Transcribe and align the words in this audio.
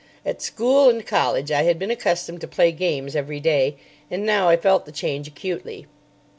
At 0.25 0.41
school 0.41 0.89
and 0.89 1.05
college 1.05 1.51
I 1.51 1.61
had 1.61 1.77
been 1.77 1.91
accustomed 1.91 2.41
to 2.41 2.47
play 2.47 2.71
games 2.71 3.15
every 3.15 3.39
day, 3.39 3.75
and 4.09 4.25
now 4.25 4.49
I 4.49 4.57
felt 4.57 4.87
the 4.87 4.91
change 4.91 5.27
acutely. 5.27 5.85